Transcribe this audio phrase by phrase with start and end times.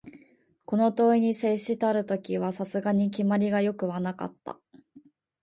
[0.65, 4.57] この問に接したる時は、さすがに決まりが善くはなかった